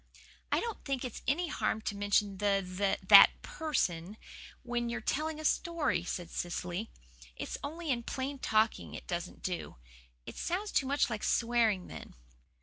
[0.51, 4.17] "I don't think it's any harm to mention the the that person,
[4.63, 6.89] when you're telling a story," said Cecily.
[7.35, 9.75] "It's only in plain talking it doesn't do.
[10.25, 12.15] It sounds too much like swearing then."